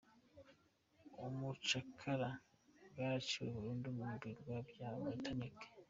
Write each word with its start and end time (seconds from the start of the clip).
Ubucakara 1.25 2.29
bwaraciwe 2.89 3.47
burundu 3.55 3.87
mu 3.97 4.05
birwa 4.21 4.55
bya 4.69 4.89
Martinique. 5.03 5.67